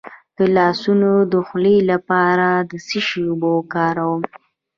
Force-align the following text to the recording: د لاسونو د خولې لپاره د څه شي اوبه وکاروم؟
د 0.37 0.39
لاسونو 0.57 1.11
د 1.31 1.33
خولې 1.47 1.77
لپاره 1.91 2.47
د 2.69 2.71
څه 2.87 2.99
شي 3.07 3.21
اوبه 3.29 3.49
وکاروم؟ 3.57 4.23